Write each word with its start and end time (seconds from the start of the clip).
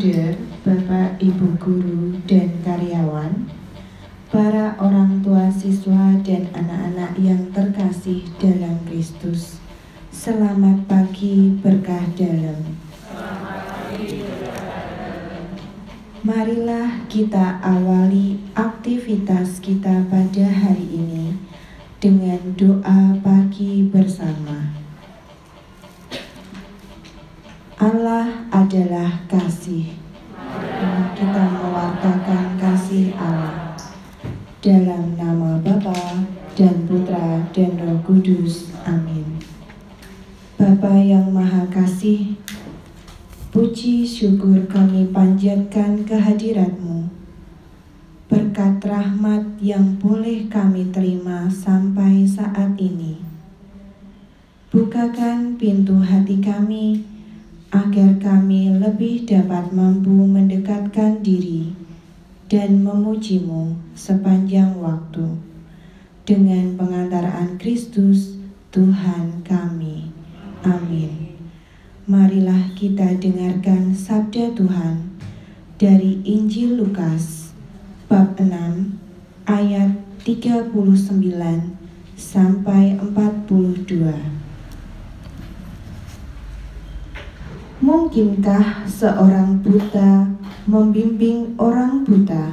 Bapak, 0.00 1.20
Ibu 1.20 1.60
guru, 1.60 2.16
dan 2.24 2.48
karyawan, 2.64 3.44
para 4.32 4.72
orang 4.80 5.20
tua 5.20 5.52
siswa 5.52 6.16
dan 6.24 6.48
anak-anak 6.56 7.20
yang 7.20 7.52
terkasih 7.52 8.24
dalam 8.40 8.80
Kristus. 8.88 9.60
Selamat 10.08 10.88
pagi 10.88 11.52
berkah 11.60 12.00
dalam. 12.16 12.80
Marilah 16.24 17.04
kita 17.12 17.60
awali 17.60 18.40
aktivitas 18.56 19.60
kita 19.60 20.08
pada 20.08 20.46
hari 20.48 20.96
ini 20.96 21.36
dengan 22.00 22.40
doa 22.56 23.20
pagi 23.20 23.84
bersama. 23.84 24.79
Allah 27.80 28.28
adalah 28.52 29.24
kasih. 29.24 29.88
Kita 31.16 31.44
mewartakan 31.48 32.60
kasih 32.60 33.16
Allah 33.16 33.72
dalam 34.60 35.16
nama 35.16 35.56
Bapa 35.64 36.20
dan 36.52 36.84
Putra 36.84 37.40
dan 37.56 37.80
Roh 37.80 38.04
Kudus. 38.04 38.68
Amin. 38.84 39.40
Bapa 40.60 40.92
yang 40.92 41.32
Maha 41.32 41.64
Kasih, 41.72 42.36
puji 43.48 44.04
syukur 44.04 44.60
kami 44.68 45.08
panjatkan 45.08 46.04
kehadiratmu. 46.04 47.08
Berkat 48.28 48.76
rahmat 48.84 49.56
yang 49.64 49.96
boleh 49.96 50.52
kami 50.52 50.92
terima 50.92 51.48
sampai 51.48 52.28
saat 52.28 52.76
ini. 52.76 53.24
Bukakan 54.68 55.56
pintu 55.56 55.96
hati 56.04 56.44
kami 56.44 57.09
agar 57.70 58.18
kami 58.18 58.74
lebih 58.82 59.30
dapat 59.30 59.70
mampu 59.70 60.10
mendekatkan 60.10 61.22
diri 61.22 61.70
dan 62.50 62.82
memujimu 62.82 63.78
sepanjang 63.94 64.74
waktu 64.82 65.38
dengan 66.26 66.74
pengantaraan 66.74 67.62
Kristus 67.62 68.34
Tuhan 68.74 69.46
kami. 69.46 70.10
Amin. 70.66 71.38
Marilah 72.10 72.74
kita 72.74 73.14
dengarkan 73.22 73.94
sabda 73.94 74.50
Tuhan 74.58 75.14
dari 75.78 76.18
Injil 76.26 76.74
Lukas 76.74 77.54
bab 78.10 78.34
6 78.34 78.50
ayat 79.46 79.94
39 80.26 80.74
sampai 82.18 82.98
42. 82.98 84.39
Mungkinkah 87.80 88.84
seorang 88.84 89.64
buta 89.64 90.28
membimbing 90.68 91.56
orang 91.56 92.04
buta? 92.04 92.52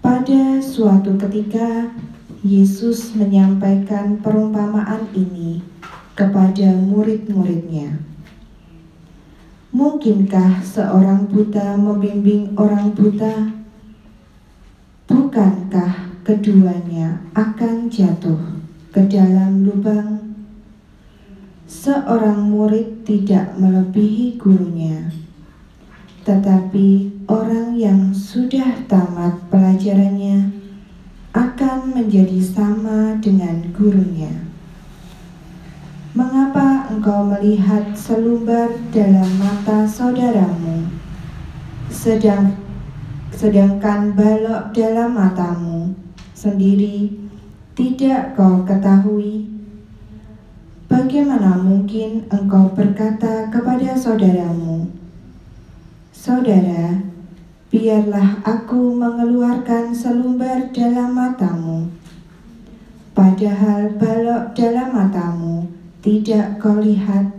Pada 0.00 0.56
suatu 0.64 1.20
ketika, 1.20 1.92
Yesus 2.40 3.12
menyampaikan 3.12 4.24
perumpamaan 4.24 5.04
ini 5.12 5.60
kepada 6.16 6.72
murid-muridnya. 6.80 8.00
Mungkinkah 9.76 10.64
seorang 10.64 11.28
buta 11.28 11.76
membimbing 11.76 12.56
orang 12.56 12.96
buta? 12.96 13.52
Bukankah 15.04 16.24
keduanya 16.24 17.20
akan 17.36 17.92
jatuh 17.92 18.40
ke 18.96 19.04
dalam 19.12 19.60
lubang 19.60 20.25
seorang 21.66 22.46
murid 22.46 23.02
tidak 23.02 23.58
melebihi 23.58 24.38
gurunya, 24.38 25.10
tetapi 26.22 27.10
orang 27.26 27.74
yang 27.74 28.14
sudah 28.14 28.86
tamat 28.86 29.34
pelajarannya 29.50 30.54
akan 31.34 31.90
menjadi 31.90 32.38
sama 32.38 33.18
dengan 33.18 33.66
gurunya. 33.74 34.30
Mengapa 36.14 36.88
engkau 36.88 37.26
melihat 37.26 37.92
selumbar 37.92 38.72
dalam 38.94 39.26
mata 39.36 39.84
saudaramu, 39.84 40.86
sedang 41.90 42.56
sedangkan 43.34 44.16
balok 44.16 44.72
dalam 44.72 45.12
matamu 45.12 45.92
sendiri 46.32 47.12
tidak 47.76 48.32
kau 48.32 48.64
ketahui? 48.64 49.55
Bagaimana 50.86 51.58
mungkin 51.58 52.22
engkau 52.30 52.70
berkata 52.70 53.50
kepada 53.50 53.98
saudaramu, 53.98 54.86
"Saudara, 56.14 57.02
biarlah 57.74 58.38
aku 58.46 58.94
mengeluarkan 58.94 59.90
selumbar 59.90 60.70
dalam 60.70 61.10
matamu," 61.10 61.90
padahal 63.18 63.98
balok 63.98 64.54
dalam 64.54 64.94
matamu 64.94 65.66
tidak 66.06 66.62
kau 66.62 66.78
lihat? 66.78 67.34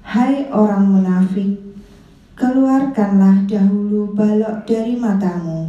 Hai 0.00 0.48
orang 0.48 0.96
munafik, 0.96 1.60
keluarkanlah 2.40 3.44
dahulu 3.44 4.16
balok 4.16 4.64
dari 4.64 4.96
matamu, 4.96 5.68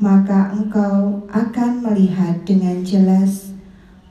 maka 0.00 0.48
engkau 0.56 1.28
akan 1.28 1.72
melihat 1.84 2.40
dengan 2.48 2.80
jelas 2.80 3.59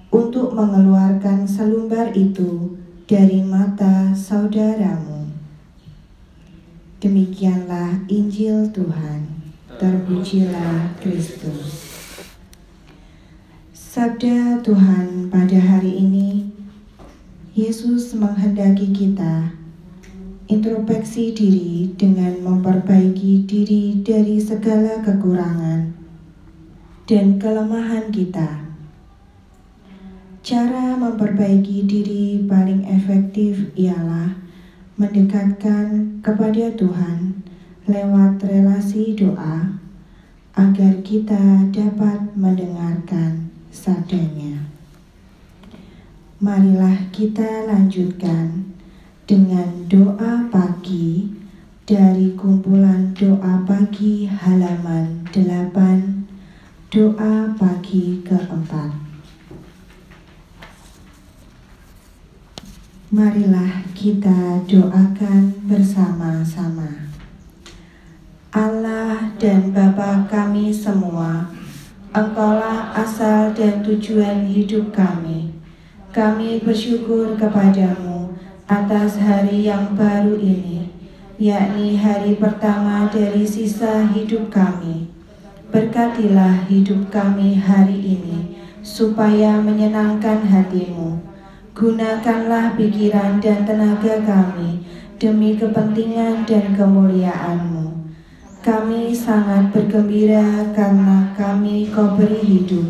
untuk 0.10 0.58
mengeluarkan 0.58 1.46
selumbar 1.46 2.14
itu 2.18 2.78
dari 3.06 3.46
mata 3.46 4.14
saudaramu. 4.14 5.30
Demikianlah 7.02 8.06
Injil 8.10 8.70
Tuhan. 8.74 9.42
Terpujilah 9.80 11.00
Kristus. 11.00 11.88
Sabda 13.72 14.60
Tuhan 14.62 15.32
pada 15.32 15.58
hari 15.58 16.04
ini, 16.04 16.52
Yesus 17.56 18.14
menghendaki 18.14 18.92
kita 18.92 19.56
introspeksi 20.50 21.32
diri 21.32 21.94
dengan 21.94 22.42
memperbaiki 22.42 23.46
diri 23.46 24.02
dari 24.02 24.42
segala 24.42 24.98
kekurangan 25.06 25.94
dan 27.06 27.38
kelemahan 27.38 28.10
kita 28.10 28.69
Cara 30.40 30.96
memperbaiki 30.96 31.84
diri 31.84 32.48
paling 32.48 32.88
efektif 32.88 33.76
ialah 33.76 34.40
mendekatkan 34.96 36.24
kepada 36.24 36.72
Tuhan 36.80 37.44
lewat 37.84 38.40
relasi 38.48 39.20
doa 39.20 39.76
agar 40.56 41.04
kita 41.04 41.68
dapat 41.76 42.40
mendengarkan 42.40 43.52
sabdanya. 43.68 44.64
Marilah 46.40 47.12
kita 47.12 47.68
lanjutkan 47.68 48.64
dengan 49.28 49.92
doa 49.92 50.48
pagi 50.48 51.36
dari 51.84 52.32
kumpulan 52.40 53.12
doa 53.12 53.60
pagi 53.68 54.24
halaman 54.24 55.28
8 55.36 56.96
doa 56.96 57.52
pagi 57.60 58.24
keempat. 58.24 59.09
Marilah 63.10 63.90
kita 63.98 64.62
doakan 64.70 65.66
bersama-sama. 65.66 67.10
Allah 68.54 69.34
dan 69.42 69.74
Bapa 69.74 70.30
kami 70.30 70.70
semua, 70.70 71.50
Engkaulah 72.14 72.94
asal 72.94 73.50
dan 73.58 73.82
tujuan 73.82 74.46
hidup 74.46 74.94
kami. 74.94 75.50
Kami 76.14 76.62
bersyukur 76.62 77.34
kepadamu 77.34 78.38
atas 78.70 79.18
hari 79.18 79.66
yang 79.66 79.98
baru 79.98 80.38
ini, 80.38 80.94
yakni 81.42 81.98
hari 81.98 82.38
pertama 82.38 83.10
dari 83.10 83.42
sisa 83.42 84.06
hidup 84.06 84.54
kami. 84.54 85.10
Berkatilah 85.74 86.70
hidup 86.70 87.10
kami 87.10 87.58
hari 87.58 88.22
ini, 88.22 88.62
supaya 88.86 89.58
menyenangkan 89.58 90.46
hatimu 90.46 91.39
Gunakanlah 91.80 92.76
pikiran 92.76 93.40
dan 93.40 93.64
tenaga 93.64 94.20
kami 94.28 94.84
demi 95.16 95.56
kepentingan 95.56 96.44
dan 96.44 96.76
kemuliaan-Mu. 96.76 98.12
Kami 98.60 99.16
sangat 99.16 99.72
bergembira 99.72 100.76
karena 100.76 101.32
kami 101.40 101.88
kau 101.88 102.20
beri 102.20 102.44
hidup, 102.44 102.84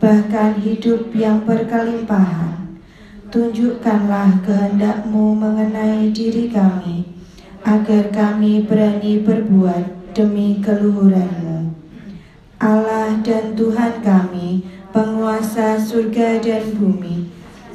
bahkan 0.00 0.56
hidup 0.56 1.12
yang 1.12 1.44
berkelimpahan. 1.44 2.80
Tunjukkanlah 3.28 4.40
kehendak-Mu 4.40 5.36
mengenai 5.36 6.08
diri 6.08 6.48
kami, 6.48 7.04
agar 7.60 8.08
kami 8.08 8.64
berani 8.64 9.20
berbuat 9.20 10.16
demi 10.16 10.64
keluhuran-Mu. 10.64 11.76
Allah 12.56 13.20
dan 13.20 13.52
Tuhan 13.52 14.00
kami, 14.00 14.64
penguasa 14.96 15.76
surga 15.76 16.40
dan 16.40 16.72
bumi, 16.72 17.33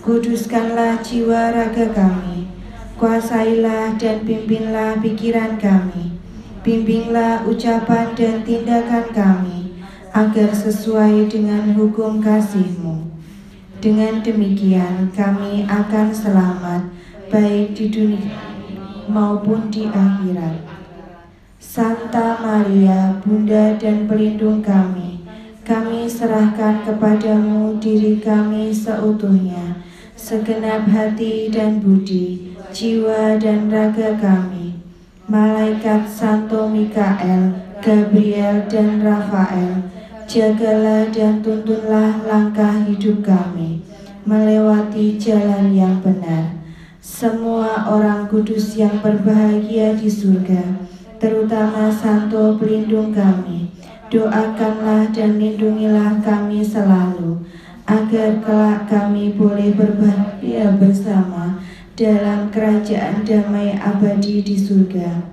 Kuduskanlah 0.10 1.06
jiwa 1.06 1.54
raga 1.54 1.86
kami, 1.94 2.50
Kuasailah 2.98 3.94
dan 3.94 4.26
pimpinlah 4.26 4.98
pikiran 5.06 5.54
kami. 5.62 6.18
Bimbinglah 6.66 7.46
ucapan 7.46 8.18
dan 8.18 8.42
tindakan 8.42 9.06
kami, 9.14 9.78
agar 10.10 10.50
sesuai 10.50 11.30
dengan 11.30 11.78
hukum 11.78 12.18
kasih-Mu. 12.26 13.06
Dengan 13.78 14.26
demikian 14.26 15.14
kami 15.14 15.70
akan 15.70 16.10
selamat, 16.10 16.90
baik 17.30 17.78
di 17.78 17.94
dunia 17.94 18.34
maupun 19.06 19.70
di 19.70 19.94
akhirat. 19.94 20.58
Santa 21.62 22.34
Maria, 22.42 23.14
Bunda 23.22 23.78
dan 23.78 24.10
Pelindung 24.10 24.66
kami, 24.66 25.22
kami 25.62 26.10
serahkan 26.10 26.82
kepadamu 26.82 27.78
diri 27.78 28.18
kami 28.18 28.74
seutuhnya, 28.74 29.86
segenap 30.20 30.84
hati 30.92 31.48
dan 31.48 31.80
budi, 31.80 32.52
jiwa 32.76 33.40
dan 33.40 33.72
raga 33.72 34.20
kami. 34.20 34.76
Malaikat 35.32 36.12
Santo 36.12 36.68
Mikael, 36.68 37.56
Gabriel 37.80 38.68
dan 38.68 39.00
Rafael, 39.00 39.88
jagalah 40.28 41.08
dan 41.08 41.40
tuntunlah 41.40 42.20
langkah 42.28 42.84
hidup 42.84 43.24
kami 43.24 43.80
melewati 44.28 45.16
jalan 45.16 45.72
yang 45.72 46.04
benar. 46.04 46.52
Semua 47.00 47.88
orang 47.88 48.28
kudus 48.28 48.76
yang 48.76 49.00
berbahagia 49.00 49.96
di 49.96 50.12
surga, 50.12 50.84
terutama 51.16 51.88
Santo 51.96 52.60
pelindung 52.60 53.16
kami, 53.16 53.72
doakanlah 54.12 55.08
dan 55.16 55.40
lindungilah 55.40 56.20
kami 56.20 56.60
selalu 56.60 57.40
agar 57.90 58.38
kelak 58.46 58.86
kami 58.86 59.34
boleh 59.34 59.74
berbahagia 59.74 60.78
bersama 60.78 61.58
dalam 61.98 62.54
kerajaan 62.54 63.26
damai 63.26 63.74
abadi 63.82 64.46
di 64.46 64.54
surga. 64.54 65.26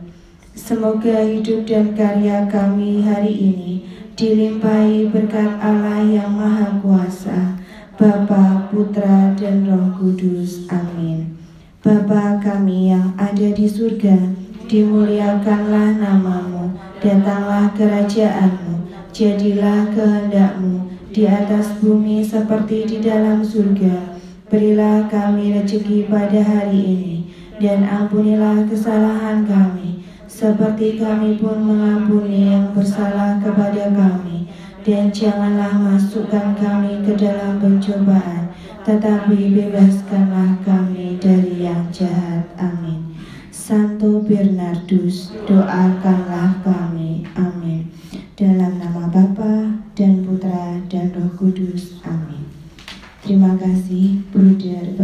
Semoga 0.57 1.21
hidup 1.21 1.69
dan 1.69 1.93
karya 1.93 2.49
kami 2.49 3.05
hari 3.05 3.37
ini 3.37 3.73
dilimpahi 4.17 5.13
berkat 5.13 5.61
Allah 5.61 6.01
yang 6.01 6.33
Maha 6.33 6.81
Kuasa, 6.81 7.61
Bapa, 8.01 8.73
Putra, 8.73 9.37
dan 9.37 9.69
Roh 9.69 9.93
Kudus. 10.01 10.65
Amin. 10.73 11.37
Bapa 11.85 12.41
kami 12.41 12.89
yang 12.89 13.13
ada 13.21 13.53
di 13.53 13.69
surga, 13.69 14.17
dimuliakanlah 14.65 16.01
namamu, 16.01 16.73
datanglah 17.05 17.69
kerajaanmu, 17.77 18.89
jadilah 19.13 19.93
kehendakmu 19.93 20.96
di 21.17 21.25
atas 21.25 21.81
bumi 21.81 22.21
seperti 22.21 22.85
di 22.85 22.99
dalam 23.01 23.41
surga. 23.41 24.21
Berilah 24.53 25.09
kami 25.09 25.57
rezeki 25.57 26.13
pada 26.13 26.45
hari 26.45 26.77
ini, 26.77 27.17
dan 27.57 27.89
ampunilah 27.89 28.69
kesalahan 28.69 29.49
kami, 29.49 30.05
seperti 30.29 31.01
kami 31.01 31.41
pun 31.41 31.57
mengampuni 31.65 32.53
yang 32.53 32.69
bersalah 32.77 33.41
kepada 33.41 33.89
kami. 33.97 34.45
Dan 34.85 35.09
janganlah 35.09 35.73
masukkan 35.81 36.53
kami 36.53 37.01
ke 37.01 37.17
dalam 37.17 37.65
pencobaan, 37.65 38.53
tetapi 38.85 39.57
bebaskanlah 39.57 40.61
kami 40.69 41.17
dari 41.17 41.65
yang 41.65 41.89
jahat. 41.89 42.45
Amin. 42.61 43.17
Santo 43.49 44.21
Bernardus, 44.21 45.33
doakanlah 45.49 46.61
kami. 46.61 47.25
Amin. 47.41 47.56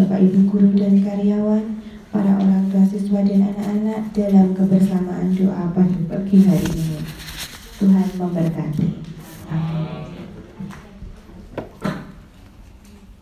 Bapak 0.03 0.19
Ibu 0.19 0.51
Guru 0.51 0.75
dan 0.75 0.99
karyawan, 0.99 1.79
para 2.11 2.35
orang 2.35 2.67
tua 2.75 2.83
siswa 2.91 3.23
dan 3.23 3.55
anak-anak 3.55 4.11
dalam 4.11 4.51
kebersamaan 4.51 5.31
doa 5.31 5.71
pada 5.71 5.99
pagi 6.11 6.43
hari 6.43 6.67
ini. 6.75 6.99
Tuhan 7.79 8.11
memberkati. 8.19 8.99
Amin. 9.47 10.02